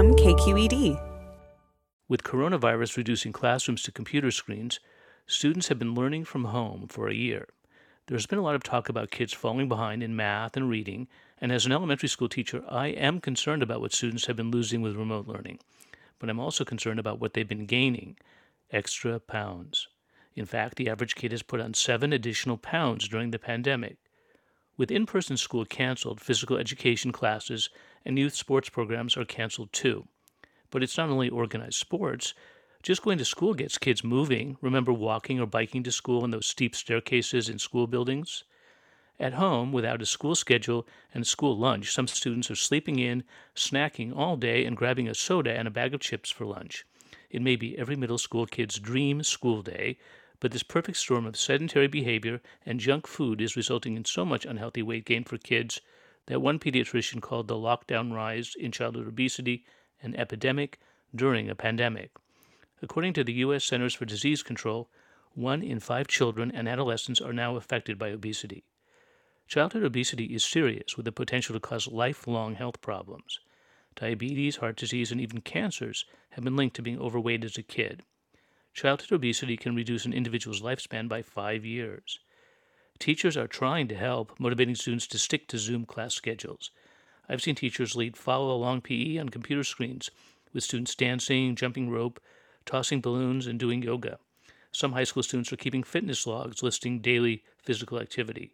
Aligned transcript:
From 0.00 0.16
KQED. 0.16 0.98
With 2.08 2.22
coronavirus 2.22 2.96
reducing 2.96 3.34
classrooms 3.34 3.82
to 3.82 3.92
computer 3.92 4.30
screens, 4.30 4.80
Students 5.26 5.68
have 5.68 5.78
been 5.78 5.94
learning 5.94 6.24
from 6.24 6.44
home 6.44 6.88
for 6.88 7.08
a 7.08 7.14
year. 7.14 7.48
There's 8.06 8.24
been 8.24 8.38
a 8.38 8.42
lot 8.42 8.54
of 8.54 8.62
talk 8.62 8.88
about 8.88 9.10
kids 9.10 9.34
falling 9.34 9.68
behind 9.68 10.02
in 10.02 10.16
math 10.16 10.56
and 10.56 10.70
reading, 10.70 11.06
and 11.38 11.52
as 11.52 11.66
an 11.66 11.72
elementary 11.72 12.08
school 12.08 12.30
teacher, 12.30 12.64
I 12.66 12.86
am 12.86 13.20
concerned 13.20 13.62
about 13.62 13.82
what 13.82 13.92
students 13.92 14.24
have 14.24 14.36
been 14.36 14.50
losing 14.50 14.80
with 14.80 14.96
remote 14.96 15.28
learning. 15.28 15.58
But 16.18 16.30
I'm 16.30 16.40
also 16.40 16.64
concerned 16.64 16.98
about 16.98 17.20
what 17.20 17.34
they've 17.34 17.46
been 17.46 17.66
gaining 17.66 18.16
extra 18.70 19.20
pounds. 19.20 19.86
In 20.34 20.46
fact, 20.46 20.76
the 20.76 20.88
average 20.88 21.14
kid 21.14 21.30
has 21.32 21.42
put 21.42 21.60
on 21.60 21.74
seven 21.74 22.14
additional 22.14 22.56
pounds 22.56 23.06
during 23.06 23.32
the 23.32 23.38
pandemic. 23.38 23.98
With 24.78 24.90
in 24.90 25.04
person 25.04 25.36
school 25.36 25.66
canceled, 25.66 26.22
physical 26.22 26.56
education 26.56 27.12
classes 27.12 27.68
and 28.04 28.18
youth 28.18 28.34
sports 28.34 28.68
programs 28.68 29.16
are 29.16 29.24
canceled 29.24 29.72
too. 29.72 30.06
But 30.70 30.82
it's 30.82 30.96
not 30.96 31.10
only 31.10 31.28
organized 31.28 31.74
sports, 31.74 32.34
just 32.82 33.02
going 33.02 33.18
to 33.18 33.24
school 33.24 33.54
gets 33.54 33.76
kids 33.76 34.02
moving. 34.02 34.56
Remember 34.62 34.92
walking 34.92 35.38
or 35.38 35.46
biking 35.46 35.82
to 35.82 35.92
school 35.92 36.24
in 36.24 36.30
those 36.30 36.46
steep 36.46 36.74
staircases 36.74 37.48
in 37.48 37.58
school 37.58 37.86
buildings? 37.86 38.44
At 39.18 39.34
home, 39.34 39.70
without 39.70 40.00
a 40.00 40.06
school 40.06 40.34
schedule 40.34 40.86
and 41.12 41.26
school 41.26 41.58
lunch, 41.58 41.92
some 41.92 42.06
students 42.06 42.50
are 42.50 42.56
sleeping 42.56 42.98
in, 42.98 43.22
snacking 43.54 44.16
all 44.16 44.38
day, 44.38 44.64
and 44.64 44.78
grabbing 44.78 45.08
a 45.08 45.14
soda 45.14 45.52
and 45.52 45.68
a 45.68 45.70
bag 45.70 45.92
of 45.92 46.00
chips 46.00 46.30
for 46.30 46.46
lunch. 46.46 46.86
It 47.28 47.42
may 47.42 47.56
be 47.56 47.76
every 47.76 47.96
middle 47.96 48.16
school 48.16 48.46
kid's 48.46 48.78
dream 48.78 49.22
school 49.22 49.60
day, 49.60 49.98
but 50.40 50.52
this 50.52 50.62
perfect 50.62 50.96
storm 50.96 51.26
of 51.26 51.36
sedentary 51.36 51.86
behavior 51.86 52.40
and 52.64 52.80
junk 52.80 53.06
food 53.06 53.42
is 53.42 53.56
resulting 53.56 53.94
in 53.94 54.06
so 54.06 54.24
much 54.24 54.46
unhealthy 54.46 54.82
weight 54.82 55.04
gain 55.04 55.24
for 55.24 55.36
kids 55.36 55.82
that 56.30 56.38
one 56.38 56.60
pediatrician 56.60 57.20
called 57.20 57.48
the 57.48 57.56
lockdown 57.56 58.12
rise 58.12 58.54
in 58.54 58.70
childhood 58.70 59.08
obesity 59.08 59.64
an 60.00 60.14
epidemic 60.14 60.78
during 61.12 61.50
a 61.50 61.56
pandemic. 61.56 62.12
According 62.80 63.14
to 63.14 63.24
the 63.24 63.32
U.S. 63.44 63.64
Centers 63.64 63.94
for 63.94 64.04
Disease 64.04 64.44
Control, 64.44 64.88
one 65.34 65.60
in 65.60 65.80
five 65.80 66.06
children 66.06 66.52
and 66.54 66.68
adolescents 66.68 67.20
are 67.20 67.32
now 67.32 67.56
affected 67.56 67.98
by 67.98 68.10
obesity. 68.10 68.62
Childhood 69.48 69.82
obesity 69.82 70.26
is 70.26 70.44
serious 70.44 70.96
with 70.96 71.04
the 71.04 71.10
potential 71.10 71.52
to 71.54 71.58
cause 71.58 71.88
lifelong 71.88 72.54
health 72.54 72.80
problems. 72.80 73.40
Diabetes, 73.96 74.58
heart 74.58 74.76
disease, 74.76 75.10
and 75.10 75.20
even 75.20 75.40
cancers 75.40 76.04
have 76.30 76.44
been 76.44 76.54
linked 76.54 76.76
to 76.76 76.82
being 76.82 77.00
overweight 77.00 77.42
as 77.42 77.58
a 77.58 77.62
kid. 77.64 78.04
Childhood 78.72 79.10
obesity 79.10 79.56
can 79.56 79.74
reduce 79.74 80.04
an 80.04 80.12
individual's 80.12 80.62
lifespan 80.62 81.08
by 81.08 81.22
five 81.22 81.64
years. 81.64 82.20
Teachers 83.00 83.34
are 83.34 83.46
trying 83.46 83.88
to 83.88 83.94
help, 83.94 84.38
motivating 84.38 84.74
students 84.74 85.06
to 85.06 85.18
stick 85.18 85.48
to 85.48 85.56
Zoom 85.56 85.86
class 85.86 86.14
schedules. 86.14 86.70
I've 87.30 87.40
seen 87.40 87.54
teachers 87.54 87.96
lead 87.96 88.14
follow 88.14 88.54
along 88.54 88.82
PE 88.82 89.16
on 89.16 89.30
computer 89.30 89.64
screens, 89.64 90.10
with 90.52 90.64
students 90.64 90.94
dancing, 90.94 91.56
jumping 91.56 91.88
rope, 91.88 92.20
tossing 92.66 93.00
balloons, 93.00 93.46
and 93.46 93.58
doing 93.58 93.82
yoga. 93.82 94.18
Some 94.70 94.92
high 94.92 95.04
school 95.04 95.22
students 95.22 95.50
are 95.50 95.56
keeping 95.56 95.82
fitness 95.82 96.26
logs 96.26 96.62
listing 96.62 96.98
daily 96.98 97.42
physical 97.62 97.98
activity. 97.98 98.52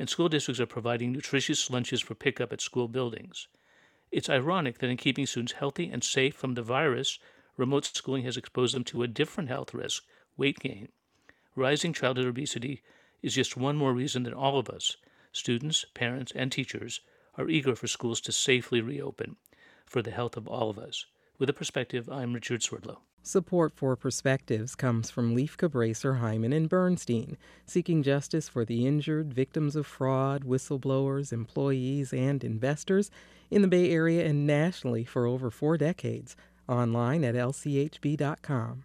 And 0.00 0.10
school 0.10 0.28
districts 0.28 0.60
are 0.60 0.66
providing 0.66 1.12
nutritious 1.12 1.70
lunches 1.70 2.00
for 2.00 2.16
pickup 2.16 2.52
at 2.52 2.60
school 2.60 2.88
buildings. 2.88 3.46
It's 4.10 4.28
ironic 4.28 4.78
that 4.78 4.90
in 4.90 4.96
keeping 4.96 5.26
students 5.26 5.52
healthy 5.52 5.88
and 5.90 6.02
safe 6.02 6.34
from 6.34 6.54
the 6.54 6.62
virus, 6.62 7.20
remote 7.56 7.84
schooling 7.84 8.24
has 8.24 8.36
exposed 8.36 8.74
them 8.74 8.82
to 8.84 9.04
a 9.04 9.08
different 9.08 9.48
health 9.48 9.72
risk 9.72 10.02
weight 10.36 10.58
gain. 10.58 10.88
Rising 11.54 11.92
childhood 11.92 12.26
obesity 12.26 12.82
is 13.26 13.34
just 13.34 13.56
one 13.56 13.76
more 13.76 13.92
reason 13.92 14.22
that 14.22 14.32
all 14.32 14.56
of 14.56 14.70
us, 14.70 14.96
students, 15.32 15.84
parents, 15.94 16.32
and 16.36 16.52
teachers, 16.52 17.00
are 17.36 17.48
eager 17.48 17.74
for 17.74 17.88
schools 17.88 18.20
to 18.20 18.30
safely 18.30 18.80
reopen 18.80 19.34
for 19.84 20.00
the 20.00 20.12
health 20.12 20.36
of 20.36 20.46
all 20.46 20.70
of 20.70 20.78
us. 20.78 21.06
With 21.36 21.50
a 21.50 21.52
perspective, 21.52 22.08
I'm 22.08 22.32
Richard 22.32 22.62
Swerdlow. 22.62 23.00
Support 23.24 23.74
for 23.74 23.96
Perspectives 23.96 24.76
comes 24.76 25.10
from 25.10 25.34
Lieff 25.34 25.56
Cabraser, 25.56 26.20
Heimann, 26.20 26.54
and 26.54 26.68
Bernstein, 26.68 27.36
seeking 27.66 28.04
justice 28.04 28.48
for 28.48 28.64
the 28.64 28.86
injured, 28.86 29.34
victims 29.34 29.74
of 29.74 29.88
fraud, 29.88 30.44
whistleblowers, 30.44 31.32
employees, 31.32 32.12
and 32.12 32.44
investors 32.44 33.10
in 33.50 33.62
the 33.62 33.68
Bay 33.68 33.90
Area 33.90 34.24
and 34.24 34.46
nationally 34.46 35.04
for 35.04 35.26
over 35.26 35.50
four 35.50 35.76
decades. 35.76 36.36
Online 36.68 37.24
at 37.24 37.34
lchb.com. 37.34 38.84